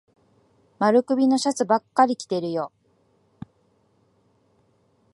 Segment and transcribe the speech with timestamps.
[0.79, 2.71] 丸首のシャツばっかり着てるよ。